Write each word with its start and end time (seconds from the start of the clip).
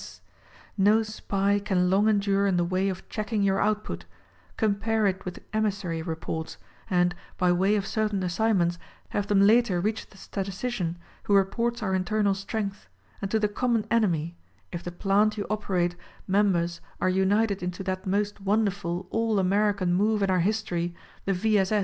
S. 0.01 0.19
S. 0.19 0.23
No 0.79 1.03
Spy 1.03 1.59
can 1.59 1.91
long 1.91 2.09
endure 2.09 2.47
in 2.47 2.57
the 2.57 2.65
way 2.65 2.89
of 2.89 3.07
checking 3.07 3.43
your 3.43 3.61
output— 3.61 4.05
compare 4.57 5.05
it 5.05 5.25
with 5.25 5.43
emissary 5.53 6.01
reports 6.01 6.57
and, 6.89 7.13
by 7.37 7.51
way 7.51 7.75
of 7.75 7.85
certain 7.85 8.23
assignments, 8.23 8.79
have 9.09 9.27
them 9.27 9.41
later 9.41 9.79
reach 9.79 10.07
the 10.07 10.17
statis 10.17 10.57
tician 10.65 10.95
who 11.25 11.35
reports 11.35 11.83
our 11.83 11.93
internal 11.93 12.33
strength— 12.33 12.87
and 13.21 13.29
to 13.29 13.37
the 13.37 13.47
common 13.47 13.85
enemy— 13.91 14.35
if 14.73 14.81
the 14.83 14.91
plant 14.91 15.37
you 15.37 15.45
operate 15.51 15.95
members 16.27 16.81
are 16.99 17.07
united 17.07 17.61
into 17.61 17.83
that 17.83 18.07
most 18.07 18.41
wonderful 18.41 19.05
"all 19.11 19.37
American 19.37 19.93
move 19.93 20.23
in 20.23 20.31
our 20.31 20.39
history— 20.39 20.95
the 21.25 21.33
V. 21.33 21.59
S. 21.59 21.71
S." 21.71 21.79